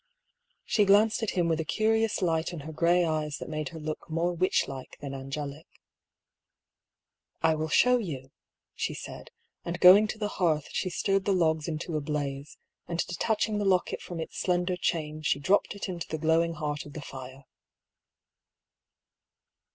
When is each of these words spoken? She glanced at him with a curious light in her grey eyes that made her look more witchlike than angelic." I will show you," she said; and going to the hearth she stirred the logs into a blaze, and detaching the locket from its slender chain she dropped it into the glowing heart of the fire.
She 0.65 0.83
glanced 0.83 1.21
at 1.21 1.37
him 1.37 1.47
with 1.47 1.59
a 1.59 1.63
curious 1.63 2.23
light 2.23 2.53
in 2.53 2.61
her 2.61 2.71
grey 2.71 3.05
eyes 3.05 3.37
that 3.37 3.47
made 3.47 3.69
her 3.69 3.79
look 3.79 4.09
more 4.09 4.35
witchlike 4.35 4.97
than 4.99 5.13
angelic." 5.13 5.67
I 7.43 7.53
will 7.53 7.69
show 7.69 7.99
you," 7.99 8.31
she 8.73 8.95
said; 8.95 9.29
and 9.63 9.79
going 9.79 10.07
to 10.07 10.17
the 10.17 10.27
hearth 10.27 10.69
she 10.71 10.89
stirred 10.89 11.25
the 11.25 11.33
logs 11.35 11.67
into 11.67 11.97
a 11.97 12.01
blaze, 12.01 12.57
and 12.87 12.97
detaching 13.05 13.59
the 13.59 13.63
locket 13.65 14.01
from 14.01 14.19
its 14.19 14.39
slender 14.39 14.75
chain 14.75 15.21
she 15.21 15.37
dropped 15.37 15.75
it 15.75 15.87
into 15.87 16.07
the 16.07 16.17
glowing 16.17 16.53
heart 16.55 16.87
of 16.87 16.93
the 16.93 17.01
fire. 17.03 17.43